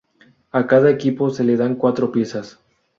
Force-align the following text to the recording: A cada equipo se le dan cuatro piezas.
A 0.51 0.65
cada 0.65 0.89
equipo 0.89 1.29
se 1.29 1.43
le 1.43 1.57
dan 1.57 1.75
cuatro 1.75 2.11
piezas. 2.11 2.57